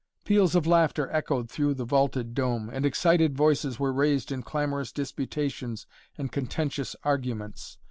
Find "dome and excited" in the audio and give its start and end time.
2.33-3.37